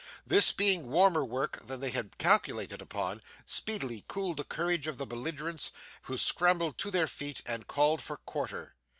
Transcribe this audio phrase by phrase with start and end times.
[0.25, 5.05] This being warmer work than they had calculated upon, speedily cooled the courage of the
[5.05, 5.71] belligerents,
[6.05, 8.73] who scrambled to their feet and called for quarter.